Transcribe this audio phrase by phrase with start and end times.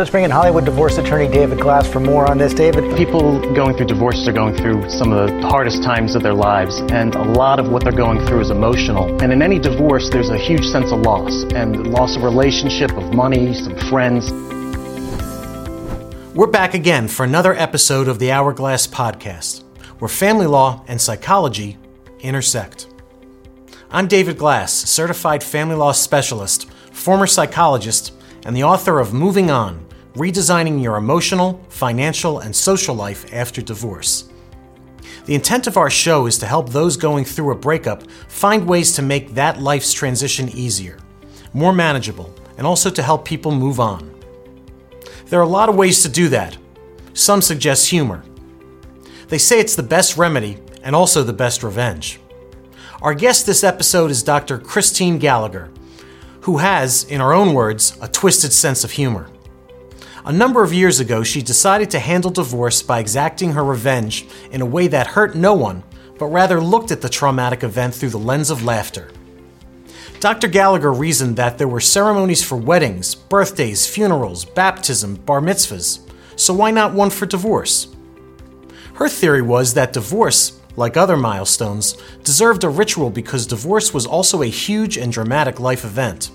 [0.00, 2.54] Let's bring in Hollywood divorce attorney David Glass for more on this.
[2.54, 6.32] David, people going through divorces are going through some of the hardest times of their
[6.32, 9.22] lives, and a lot of what they're going through is emotional.
[9.22, 13.12] And in any divorce, there's a huge sense of loss and loss of relationship, of
[13.12, 14.32] money, some friends.
[16.34, 19.64] We're back again for another episode of the Hourglass Podcast,
[19.98, 21.76] where family law and psychology
[22.20, 22.86] intersect.
[23.90, 28.14] I'm David Glass, certified family law specialist, former psychologist,
[28.46, 34.28] and the author of Moving On Redesigning Your Emotional, Financial, and Social Life After Divorce.
[35.26, 38.92] The intent of our show is to help those going through a breakup find ways
[38.96, 40.98] to make that life's transition easier,
[41.52, 44.12] more manageable, and also to help people move on.
[45.26, 46.56] There are a lot of ways to do that.
[47.14, 48.24] Some suggest humor.
[49.28, 52.18] They say it's the best remedy and also the best revenge.
[53.00, 54.58] Our guest this episode is Dr.
[54.58, 55.70] Christine Gallagher,
[56.40, 59.30] who has, in her own words, a twisted sense of humor.
[60.24, 64.60] A number of years ago, she decided to handle divorce by exacting her revenge in
[64.60, 65.82] a way that hurt no one,
[66.18, 69.10] but rather looked at the traumatic event through the lens of laughter.
[70.20, 70.48] Dr.
[70.48, 76.00] Gallagher reasoned that there were ceremonies for weddings, birthdays, funerals, baptism, bar mitzvahs,
[76.36, 77.88] so why not one for divorce?
[78.94, 84.42] Her theory was that divorce like other milestones, deserved a ritual because divorce was also
[84.42, 86.30] a huge and dramatic life event.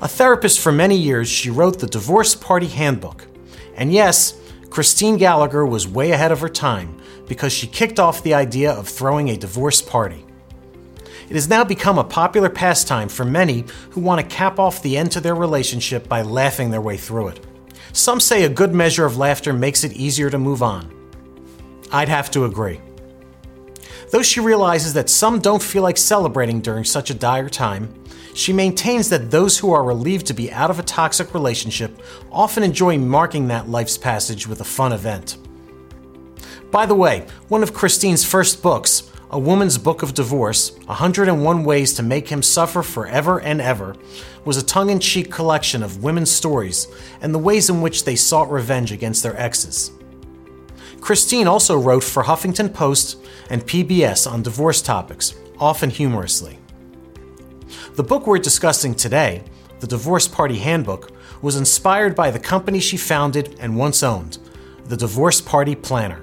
[0.00, 3.26] A therapist for many years, she wrote the Divorce Party Handbook.
[3.74, 4.38] And yes,
[4.70, 8.88] Christine Gallagher was way ahead of her time because she kicked off the idea of
[8.88, 10.24] throwing a divorce party.
[11.28, 14.96] It has now become a popular pastime for many who want to cap off the
[14.96, 17.46] end to their relationship by laughing their way through it.
[17.92, 20.94] Some say a good measure of laughter makes it easier to move on.
[21.92, 22.80] I'd have to agree.
[24.10, 27.92] Though she realizes that some don't feel like celebrating during such a dire time,
[28.38, 32.00] she maintains that those who are relieved to be out of a toxic relationship
[32.30, 35.36] often enjoy marking that life's passage with a fun event.
[36.70, 41.94] By the way, one of Christine's first books, A Woman's Book of Divorce 101 Ways
[41.94, 43.96] to Make Him Suffer Forever and Ever,
[44.44, 46.86] was a tongue in cheek collection of women's stories
[47.20, 49.90] and the ways in which they sought revenge against their exes.
[51.00, 53.18] Christine also wrote for Huffington Post
[53.50, 56.58] and PBS on divorce topics, often humorously.
[57.98, 59.42] The book we're discussing today,
[59.80, 61.10] The Divorce Party Handbook,
[61.42, 64.38] was inspired by the company she founded and once owned,
[64.84, 66.22] the Divorce Party Planner.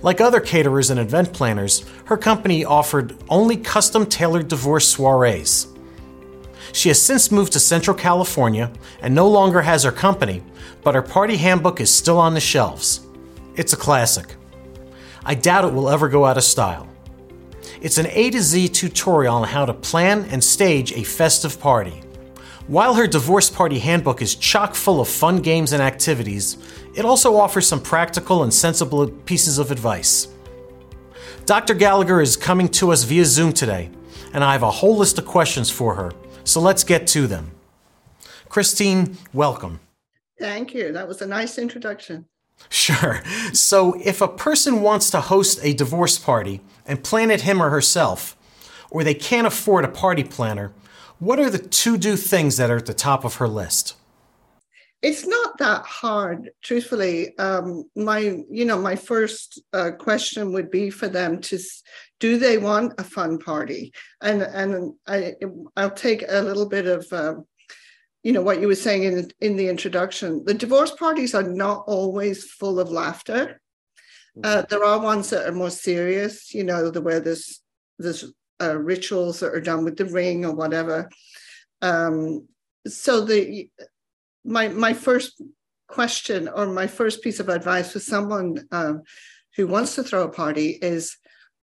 [0.00, 5.66] Like other caterers and event planners, her company offered only custom tailored divorce soirees.
[6.72, 8.72] She has since moved to Central California
[9.02, 10.42] and no longer has her company,
[10.82, 13.06] but her party handbook is still on the shelves.
[13.54, 14.34] It's a classic.
[15.26, 16.88] I doubt it will ever go out of style.
[17.84, 22.00] It's an A to Z tutorial on how to plan and stage a festive party.
[22.66, 26.56] While her divorce party handbook is chock full of fun games and activities,
[26.96, 30.28] it also offers some practical and sensible pieces of advice.
[31.44, 31.74] Dr.
[31.74, 33.90] Gallagher is coming to us via Zoom today,
[34.32, 36.10] and I have a whole list of questions for her,
[36.42, 37.50] so let's get to them.
[38.48, 39.78] Christine, welcome.
[40.40, 40.90] Thank you.
[40.90, 42.24] That was a nice introduction.
[42.70, 43.22] Sure.
[43.52, 47.70] So, if a person wants to host a divorce party and plan it him or
[47.70, 48.36] herself,
[48.90, 50.72] or they can't afford a party planner,
[51.18, 53.96] what are the to do things that are at the top of her list?
[55.02, 57.36] It's not that hard, truthfully.
[57.38, 61.58] Um, my, you know, my first uh, question would be for them to:
[62.20, 63.92] Do they want a fun party?
[64.22, 65.34] And and I,
[65.76, 67.34] I'll take a little bit of uh,
[68.24, 71.84] you know what you were saying in in the introduction the divorce parties are not
[71.86, 73.60] always full of laughter
[74.42, 74.66] uh, mm-hmm.
[74.68, 77.60] there are ones that are more serious you know the where there's
[77.98, 81.08] there's uh, rituals that are done with the ring or whatever
[81.82, 82.46] um,
[82.86, 83.68] so the
[84.44, 85.40] my my first
[85.88, 89.02] question or my first piece of advice for someone um,
[89.56, 91.16] who wants to throw a party is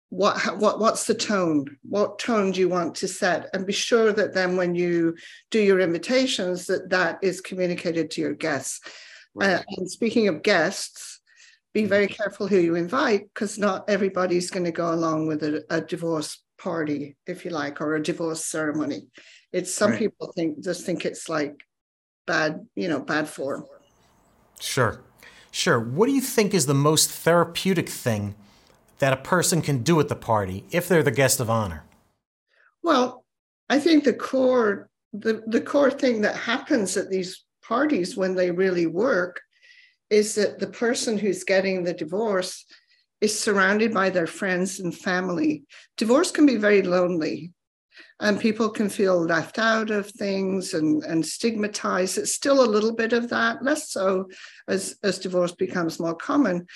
[0.08, 4.12] what what what's the tone what tone do you want to set and be sure
[4.12, 5.14] that then when you
[5.50, 8.80] do your invitations that that is communicated to your guests
[9.34, 9.50] right.
[9.50, 11.15] uh, and speaking of guests
[11.76, 11.88] be mm-hmm.
[11.90, 15.80] very careful who you invite because not everybody's going to go along with a, a,
[15.80, 19.00] divorce party if you like or a divorce ceremony
[19.52, 19.98] it's some right.
[19.98, 21.54] people think just think it's like
[22.26, 23.64] bad you know bad form
[24.58, 25.02] sure
[25.50, 28.34] sure what do you think is the most therapeutic thing
[28.98, 31.84] that a person can do at the party if they're the guest of honor?
[32.82, 33.24] Well,
[33.68, 38.50] I think the core the, the core thing that happens at these parties when they
[38.50, 39.40] really work
[40.10, 42.64] is that the person who's getting the divorce
[43.20, 45.64] is surrounded by their friends and family.
[45.96, 47.52] Divorce can be very lonely.
[48.20, 52.16] and people can feel left out of things and, and stigmatized.
[52.18, 54.28] It's still a little bit of that, less so
[54.68, 56.66] as, as divorce becomes more common.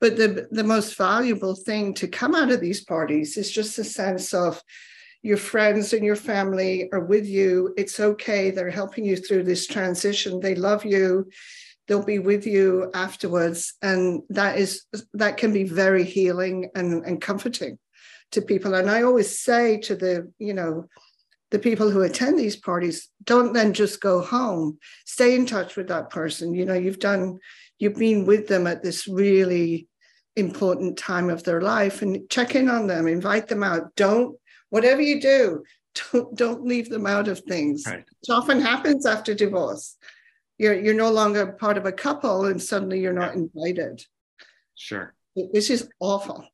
[0.00, 3.84] But the, the most valuable thing to come out of these parties is just a
[3.84, 4.60] sense of
[5.22, 7.74] your friends and your family are with you.
[7.76, 8.50] It's okay.
[8.50, 10.40] They're helping you through this transition.
[10.40, 11.28] They love you.
[11.88, 13.74] They'll be with you afterwards.
[13.82, 17.78] And that is that can be very healing and, and comforting
[18.32, 18.74] to people.
[18.74, 20.86] And I always say to the, you know,
[21.50, 24.78] the people who attend these parties, don't then just go home.
[25.06, 26.54] Stay in touch with that person.
[26.54, 27.38] You know, you've done,
[27.78, 29.88] you've been with them at this really
[30.36, 33.94] important time of their life and check in on them, invite them out.
[33.96, 34.36] Don't,
[34.70, 35.64] whatever you do,
[36.12, 37.84] don't, don't leave them out of things.
[37.86, 38.04] Right.
[38.22, 39.96] It often happens after divorce.
[40.58, 44.04] You're, you're no longer part of a couple and suddenly you're not invited.
[44.74, 45.14] Sure.
[45.52, 46.44] This is awful.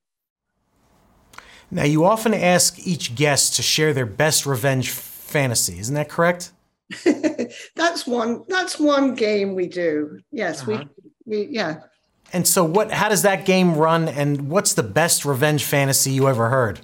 [1.70, 5.78] Now, you often ask each guest to share their best revenge fantasy.
[5.78, 6.52] Isn't that correct?
[7.74, 8.44] that's one.
[8.48, 10.20] That's one game we do.
[10.30, 10.84] Yes, uh-huh.
[11.24, 11.48] we, we.
[11.50, 11.80] Yeah.
[12.32, 12.92] And so, what?
[12.92, 14.08] How does that game run?
[14.08, 16.80] And what's the best revenge fantasy you ever heard?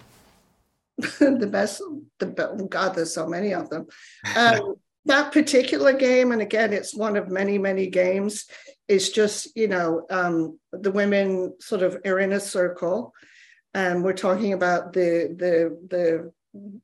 [0.98, 1.82] the best.
[2.18, 3.86] The oh God, there's so many of them.
[4.36, 4.76] Um,
[5.10, 8.46] that particular game, and again, it's one of many, many games.
[8.88, 13.14] Is just you know um, the women sort of are in a circle
[13.74, 16.32] and we're talking about the the the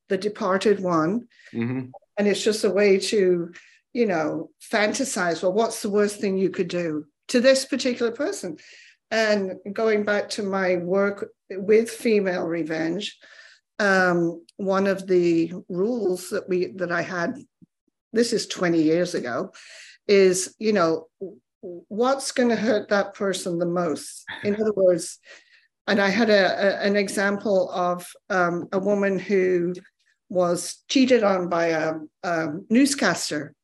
[0.09, 1.89] the departed one mm-hmm.
[2.17, 3.53] and it's just a way to
[3.93, 8.57] you know fantasize well what's the worst thing you could do to this particular person
[9.11, 13.19] and going back to my work with female revenge
[13.79, 17.37] um, one of the rules that we that i had
[18.13, 19.53] this is 20 years ago
[20.09, 21.07] is you know
[21.61, 25.19] what's going to hurt that person the most in other words
[25.87, 29.75] and I had a, a an example of um, a woman who
[30.29, 31.95] was cheated on by a,
[32.25, 33.55] a, newscaster.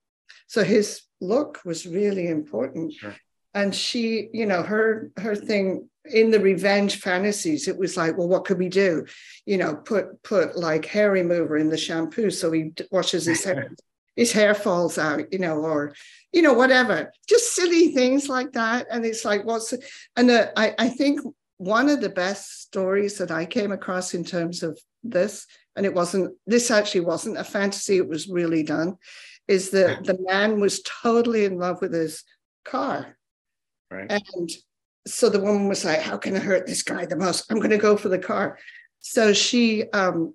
[0.46, 2.92] So his look was really important.
[2.92, 3.16] Sure.
[3.54, 8.28] And she, you know, her her thing in the revenge fantasies, it was like, well,
[8.28, 9.04] what could we do?
[9.44, 13.74] You know, put put like hair remover in the shampoo so he washes his hair.
[14.16, 15.94] His hair falls out, you know, or
[16.32, 18.86] you know, whatever, just silly things like that.
[18.90, 19.74] And it's like, what's
[20.16, 21.20] and uh, I, I think
[21.58, 25.94] one of the best stories that I came across in terms of this, and it
[25.94, 28.96] wasn't, this actually wasn't a fantasy, it was really done,
[29.46, 32.24] is that the man was totally in love with his
[32.64, 33.16] car.
[33.90, 34.10] Right.
[34.10, 34.50] And
[35.06, 37.50] so the woman was like, How can I hurt this guy the most?
[37.50, 38.58] I'm going to go for the car.
[39.00, 40.34] So she, um,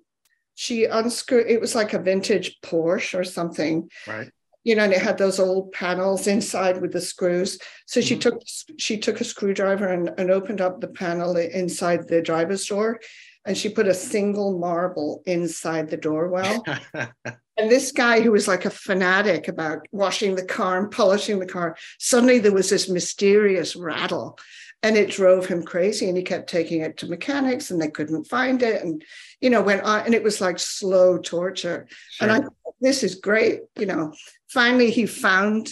[0.58, 3.88] she unscrewed, it was like a vintage Porsche or something.
[4.08, 4.28] Right
[4.64, 7.58] you know, and it had those old panels inside with the screws.
[7.86, 8.20] So she mm-hmm.
[8.20, 8.42] took
[8.78, 13.00] she took a screwdriver and, and opened up the panel inside the driver's door,
[13.46, 16.64] and she put a single marble inside the door well.
[16.92, 21.46] and this guy who was like a fanatic about washing the car and polishing the
[21.46, 24.38] car, suddenly there was this mysterious rattle
[24.82, 28.24] and it drove him crazy and he kept taking it to mechanics and they couldn't
[28.24, 29.04] find it and
[29.40, 31.86] you know went on and it was like slow torture.
[32.10, 32.28] Sure.
[32.28, 32.48] and i
[32.80, 34.12] this is great you know.
[34.48, 35.70] Finally he found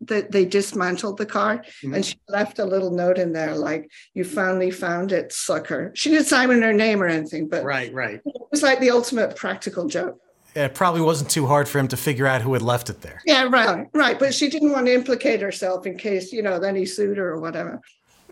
[0.00, 1.94] that they dismantled the car mm-hmm.
[1.94, 5.92] and she left a little note in there like you finally found it sucker.
[5.94, 8.20] She didn't sign in her name or anything but right right.
[8.24, 10.20] it was like the ultimate practical joke.
[10.54, 13.20] It probably wasn't too hard for him to figure out who had left it there.
[13.24, 16.74] Yeah right right but she didn't want to implicate herself in case you know then
[16.74, 17.80] he sued her or whatever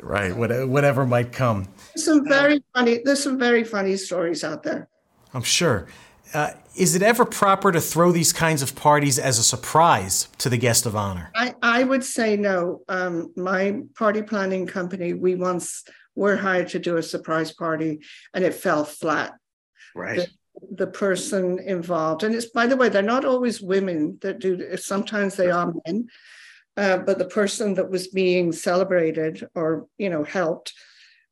[0.02, 1.66] right whatever might come
[1.96, 4.88] some very funny there's some very funny stories out there
[5.34, 5.86] i'm sure
[6.34, 10.48] uh, is it ever proper to throw these kinds of parties as a surprise to
[10.48, 11.30] the guest of honor?
[11.34, 12.82] I, I would say no.
[12.88, 18.00] Um, my party planning company, we once were hired to do a surprise party
[18.34, 19.34] and it fell flat.
[19.94, 20.28] Right.
[20.60, 24.76] The, the person involved, and it's by the way, they're not always women that do.
[24.76, 26.08] Sometimes they are men,
[26.76, 30.72] uh, but the person that was being celebrated or you know helped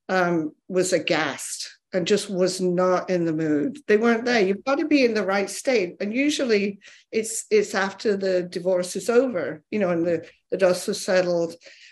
[0.09, 3.79] um, was aghast and just was not in the mood.
[3.87, 4.41] They weren't there.
[4.41, 5.97] You've got to be in the right state.
[6.01, 6.81] And usually
[7.13, 11.51] it's it's after the divorce is over, you know, and the, the dust has settled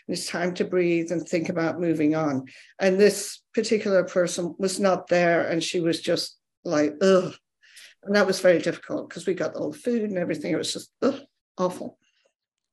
[0.08, 2.46] and it's time to breathe and think about moving on.
[2.80, 7.32] And this particular person was not there and she was just like, ugh.
[8.02, 10.52] And that was very difficult because we got all the food and everything.
[10.52, 11.20] It was just ugh,
[11.56, 11.96] awful.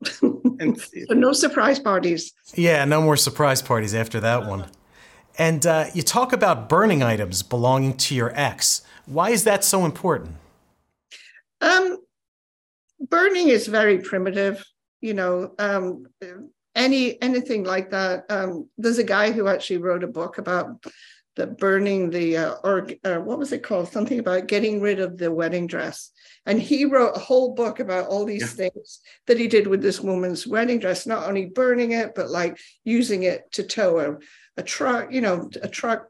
[0.60, 2.34] and so no surprise parties.
[2.54, 4.66] Yeah, no more surprise parties after that one.
[5.38, 8.82] And uh, you talk about burning items belonging to your ex.
[9.06, 10.36] Why is that so important?
[11.62, 11.98] Um,
[13.00, 14.64] burning is very primitive.
[15.02, 16.08] You know, um,
[16.76, 18.26] any anything like that.
[18.30, 20.84] Um, there's a guy who actually wrote a book about
[21.40, 23.88] that burning the uh, or uh, what was it called?
[23.88, 26.12] Something about getting rid of the wedding dress.
[26.46, 28.70] And he wrote a whole book about all these yeah.
[28.70, 32.58] things that he did with this woman's wedding dress not only burning it but like
[32.84, 34.18] using it to tow a,
[34.58, 36.08] a truck you know a truck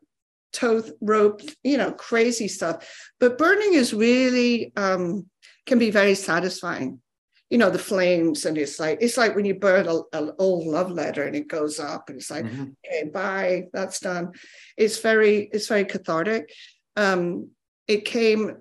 [0.52, 2.90] tow rope you know crazy stuff.
[3.20, 5.28] But burning is really um,
[5.68, 7.02] can be very satisfying
[7.50, 10.92] you know the flames and it's like it's like when you burn an old love
[10.92, 12.66] letter and it goes up and it's like mm-hmm.
[12.86, 14.32] okay bye that's done
[14.78, 16.52] it's very it's very cathartic
[16.96, 17.50] um
[17.88, 18.58] it came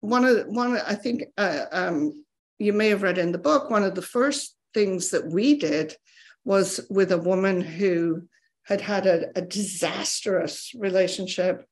[0.00, 2.24] one of the, one i think uh, um
[2.58, 5.96] you may have read in the book one of the first things that we did
[6.44, 8.22] was with a woman who
[8.62, 11.66] had had a, a disastrous relationship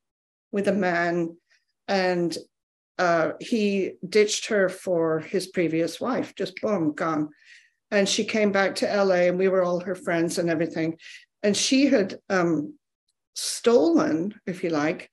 [0.53, 1.37] with a man
[1.87, 2.37] and
[2.99, 7.31] uh, he ditched her for his previous wife, just boom, gone.
[7.91, 10.99] And she came back to LA, and we were all her friends and everything.
[11.43, 12.75] And she had um,
[13.35, 15.11] stolen, if you like,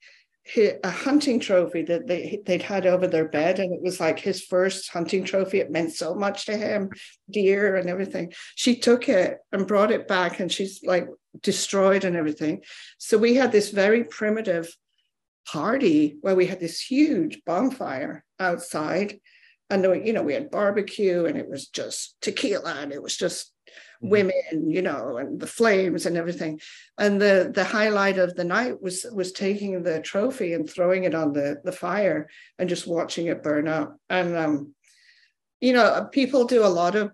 [0.57, 4.43] a hunting trophy that they they'd had over their bed, and it was like his
[4.43, 5.59] first hunting trophy.
[5.59, 6.89] It meant so much to him,
[7.29, 8.33] deer and everything.
[8.55, 11.07] She took it and brought it back, and she's like
[11.41, 12.63] destroyed and everything.
[12.97, 14.75] So we had this very primitive
[15.47, 19.19] party where we had this huge bonfire outside.
[19.69, 23.53] And you know, we had barbecue and it was just tequila and it was just
[24.03, 24.09] mm-hmm.
[24.09, 26.59] women, you know, and the flames and everything.
[26.97, 31.15] And the the highlight of the night was was taking the trophy and throwing it
[31.15, 32.29] on the, the fire
[32.59, 33.97] and just watching it burn up.
[34.09, 34.75] And um,
[35.61, 37.11] you know, people do a lot of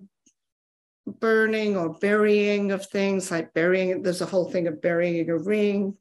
[1.05, 5.95] burning or burying of things like burying there's a whole thing of burying a ring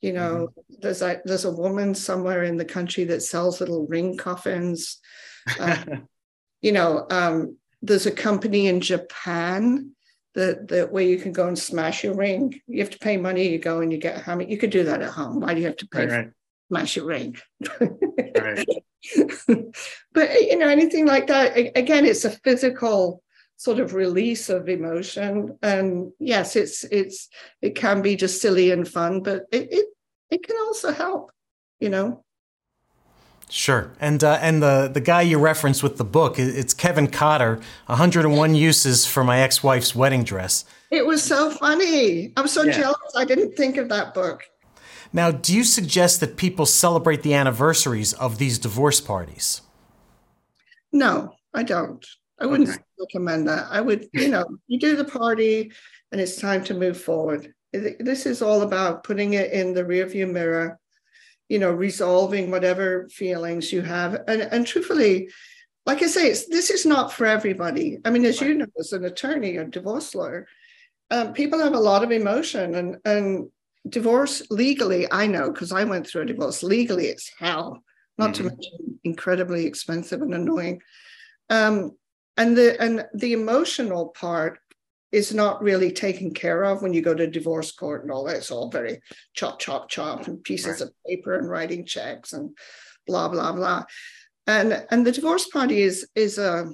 [0.00, 0.74] you know, mm-hmm.
[0.80, 4.98] there's a there's a woman somewhere in the country that sells little ring coffins.
[5.58, 5.84] Uh,
[6.62, 9.92] you know, um, there's a company in Japan
[10.34, 12.60] that that where you can go and smash your ring.
[12.66, 13.48] You have to pay money.
[13.48, 14.42] You go and you get a hammer.
[14.42, 15.40] You could do that at home.
[15.40, 16.30] Why do you have to pay right, right.
[16.68, 17.36] smash your ring?
[17.80, 18.68] right.
[20.12, 21.56] but you know, anything like that.
[21.76, 23.22] Again, it's a physical
[23.58, 27.28] sort of release of emotion and yes it's it's
[27.60, 29.86] it can be just silly and fun but it it,
[30.30, 31.30] it can also help
[31.80, 32.24] you know
[33.50, 37.58] Sure, and uh, and the the guy you referenced with the book, it's Kevin Cotter,
[37.86, 40.66] 101 uses for my ex-wife's wedding dress.
[40.90, 42.32] It was so funny.
[42.36, 42.72] I'm so yeah.
[42.72, 43.12] jealous.
[43.16, 44.44] I didn't think of that book.
[45.14, 49.62] Now, do you suggest that people celebrate the anniversaries of these divorce parties?
[50.92, 52.06] No, I don't.
[52.40, 52.82] I wouldn't okay.
[52.98, 53.66] recommend that.
[53.70, 55.72] I would, you know, you do the party
[56.12, 57.52] and it's time to move forward.
[57.72, 60.78] This is all about putting it in the rearview mirror,
[61.48, 64.22] you know, resolving whatever feelings you have.
[64.26, 65.30] And, and truthfully,
[65.84, 67.98] like I say, this is not for everybody.
[68.04, 68.48] I mean, as right.
[68.48, 70.46] you know, as an attorney, a divorce lawyer,
[71.10, 73.48] um, people have a lot of emotion and, and
[73.88, 77.82] divorce legally, I know, because I went through a divorce legally, it's hell,
[78.18, 78.48] not mm-hmm.
[78.48, 80.82] to mention incredibly expensive and annoying.
[81.50, 81.92] Um,
[82.38, 84.58] and the and the emotional part
[85.10, 88.36] is not really taken care of when you go to divorce court and all that.
[88.36, 89.00] It's all very
[89.34, 90.82] chop, chop, chop, and pieces right.
[90.82, 92.56] of paper and writing checks and
[93.06, 93.84] blah, blah, blah.
[94.46, 96.70] And and the divorce party is is a,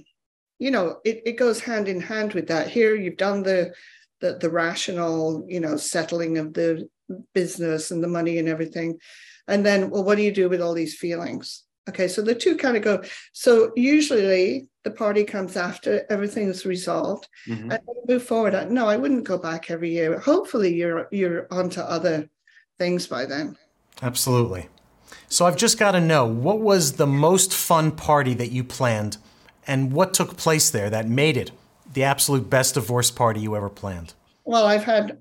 [0.58, 2.68] you know, it, it goes hand in hand with that.
[2.68, 3.72] Here you've done the
[4.20, 6.88] the the rational, you know, settling of the
[7.34, 8.98] business and the money and everything.
[9.46, 11.64] And then, well, what do you do with all these feelings?
[11.88, 13.02] Okay, so the two kind of go.
[13.32, 17.70] So usually the party comes after everything's resolved mm-hmm.
[17.70, 18.70] and move forward.
[18.70, 20.18] No, I wouldn't go back every year.
[20.18, 22.28] Hopefully you're you're onto other
[22.78, 23.56] things by then.
[24.02, 24.68] Absolutely.
[25.28, 29.16] So I've just got to know what was the most fun party that you planned
[29.66, 31.50] and what took place there that made it
[31.92, 34.14] the absolute best divorce party you ever planned?
[34.44, 35.18] Well, I've had,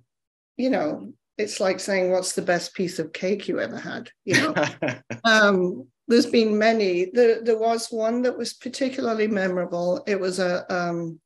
[0.57, 4.35] you know, it's like saying what's the best piece of cake you ever had, you
[4.35, 4.53] know.
[5.23, 7.09] um, there's been many.
[7.13, 10.03] There, there was one that was particularly memorable.
[10.05, 11.19] It was a um,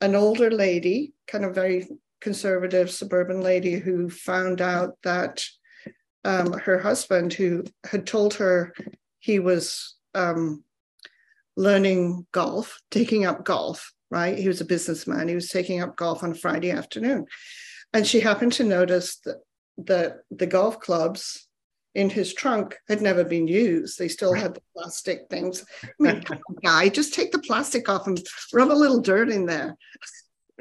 [0.00, 1.88] an older lady, kind of very
[2.20, 5.44] conservative suburban lady, who found out that
[6.24, 8.74] um, her husband, who had told her
[9.20, 10.64] he was um,
[11.56, 14.38] learning golf, taking up golf, right?
[14.38, 15.28] He was a businessman.
[15.28, 17.26] He was taking up golf on Friday afternoon,
[17.94, 19.38] and she happened to notice that
[19.78, 21.48] the the golf clubs
[21.94, 23.98] in his trunk had never been used.
[23.98, 25.64] They still had the plastic things.
[25.82, 26.24] I mean,
[26.64, 28.20] guy, just take the plastic off and
[28.52, 29.76] rub a little dirt in there.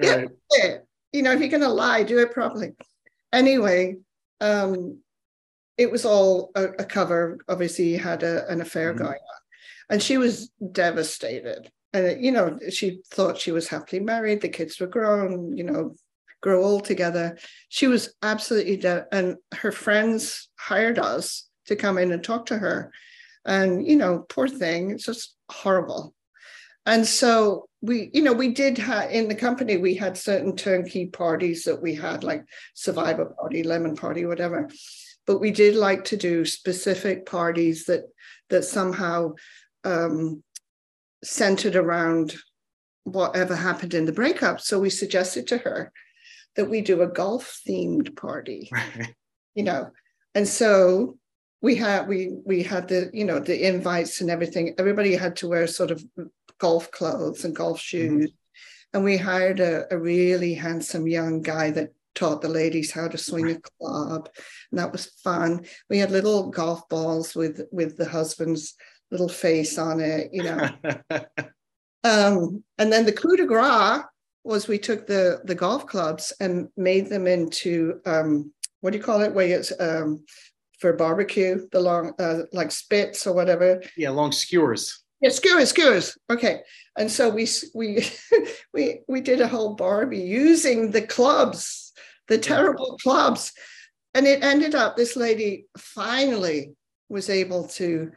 [0.01, 0.29] Right.
[0.57, 0.77] Yeah,
[1.11, 2.71] you know, if you're going to lie, do it properly.
[3.33, 3.97] Anyway,
[4.39, 4.99] um,
[5.77, 7.37] it was all a, a cover.
[7.49, 9.03] Obviously, he had a, an affair mm-hmm.
[9.03, 9.41] going on,
[9.89, 11.69] and she was devastated.
[11.91, 14.39] And you know, she thought she was happily married.
[14.39, 15.57] The kids were grown.
[15.57, 15.95] You know,
[16.41, 17.37] grow old together.
[17.69, 19.05] She was absolutely dead.
[19.11, 22.91] And her friends hired us to come in and talk to her.
[23.45, 26.13] And, you know, poor thing, it's just horrible.
[26.85, 31.07] And so we, you know, we did have in the company, we had certain turnkey
[31.07, 32.43] parties that we had, like
[32.73, 34.69] Survivor Party, Lemon Party, whatever.
[35.25, 38.03] But we did like to do specific parties that
[38.49, 39.33] that somehow
[39.83, 40.43] um,
[41.23, 42.35] centered around
[43.03, 44.59] whatever happened in the breakup.
[44.59, 45.91] So we suggested to her
[46.59, 49.15] that we do a golf themed party, Right.
[49.55, 49.91] you know.
[50.35, 51.17] And so
[51.61, 54.75] we had we we had the you know the invites and everything.
[54.77, 56.03] Everybody had to wear sort of
[56.59, 58.29] golf clothes and golf shoes.
[58.93, 63.17] And we hired a, a really handsome young guy that taught the ladies how to
[63.17, 64.27] swing a club.
[64.71, 65.65] And that was fun.
[65.89, 68.75] We had little golf balls with with the husband's
[69.11, 70.69] little face on it, you know.
[72.01, 74.03] Um, and then the coup de grace
[74.49, 78.51] was we took the the golf clubs and made them into um,
[78.81, 79.33] what do you call it?
[79.33, 80.25] Where it's um,
[80.79, 83.81] for barbecue, the long uh, like spits or whatever.
[83.95, 85.03] yeah, long skewers.
[85.21, 86.17] Yeah, skewers, skewers.
[86.29, 86.61] Okay,
[86.97, 88.05] and so we we
[88.73, 91.93] we we did a whole Barbie using the clubs,
[92.27, 93.51] the terrible clubs,
[94.13, 96.71] and it ended up this lady finally
[97.09, 98.11] was able to,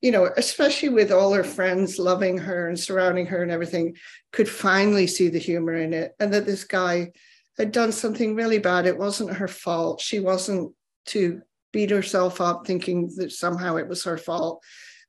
[0.00, 3.96] you know, especially with all her friends loving her and surrounding her and everything,
[4.32, 7.12] could finally see the humor in it, and that this guy
[7.58, 8.86] had done something really bad.
[8.86, 10.00] It wasn't her fault.
[10.00, 10.72] She wasn't
[11.06, 11.42] to
[11.72, 14.62] beat herself up thinking that somehow it was her fault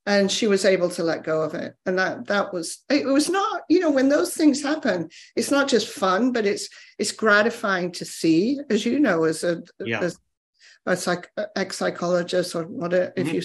[0.05, 3.29] and she was able to let go of it and that that was it was
[3.29, 7.91] not you know when those things happen it's not just fun but it's it's gratifying
[7.91, 10.01] to see as you know as a Yeah.
[10.01, 10.17] as
[10.85, 13.35] a psych ex psychologist or whatever if mm-hmm.
[13.35, 13.41] you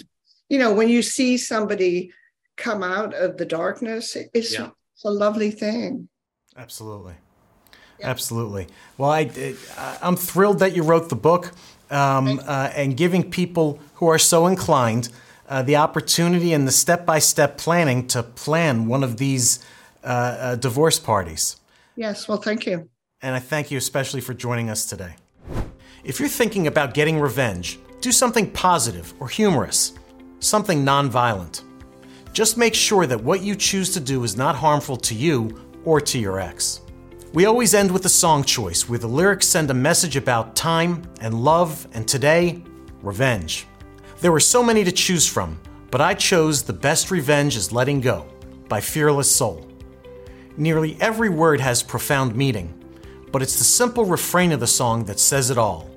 [0.48, 2.12] you know when you see somebody
[2.56, 4.70] come out of the darkness it's, Yeah.
[4.94, 6.08] it's a lovely thing
[6.56, 7.14] Absolutely.
[8.02, 8.66] Absolutely.
[8.98, 9.30] Well, I,
[9.76, 11.52] I- I'm thrilled that you wrote the book
[11.90, 15.08] um, uh, and giving people who are so inclined
[15.48, 19.58] uh, the opportunity and the step by step planning to plan one of these
[20.04, 21.56] uh, uh, divorce parties.
[21.96, 22.88] yes well thank you
[23.22, 25.14] And I thank you especially for joining us today.
[26.04, 29.92] If you're thinking about getting revenge, do something positive or humorous,
[30.46, 31.62] something nonviolent.
[32.32, 36.00] Just make sure that what you choose to do is not harmful to you or
[36.00, 36.82] to your ex.
[37.32, 41.02] We always end with a song choice where the lyrics send a message about time
[41.20, 42.62] and love and today,
[43.02, 43.66] revenge.
[44.20, 48.00] There were so many to choose from, but I chose The Best Revenge is Letting
[48.00, 48.26] Go
[48.68, 49.70] by Fearless Soul.
[50.56, 52.72] Nearly every word has profound meaning,
[53.30, 55.90] but it's the simple refrain of the song that says it all.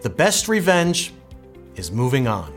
[0.00, 1.12] The best revenge
[1.74, 2.55] is moving on.